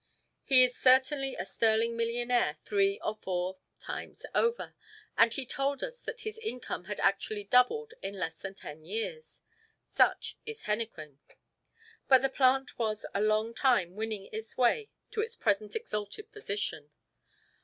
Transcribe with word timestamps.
He 0.43 0.63
is 0.63 0.75
certainly 0.75 1.35
a 1.35 1.45
sterling 1.45 1.95
millionaire 1.95 2.57
three 2.65 2.99
or 3.03 3.13
four 3.17 3.59
times 3.79 4.25
over, 4.33 4.73
and 5.15 5.31
he 5.31 5.45
told 5.45 5.83
us 5.83 6.01
that 6.01 6.21
his 6.21 6.39
income 6.39 6.85
had 6.85 6.99
actually 7.01 7.43
doubled 7.43 7.93
in 8.01 8.15
less 8.17 8.39
than 8.41 8.55
ten 8.55 8.83
years. 8.83 9.43
Such 9.85 10.39
is 10.43 10.63
henequen! 10.63 11.19
But 12.07 12.23
the 12.23 12.29
plant 12.29 12.79
was 12.79 13.05
a 13.13 13.21
long 13.21 13.53
time 13.53 13.95
winning 13.95 14.27
its 14.33 14.57
way 14.57 14.89
to 15.11 15.21
its 15.21 15.35
present 15.35 15.75
exalted 15.75 16.31
position. 16.31 16.89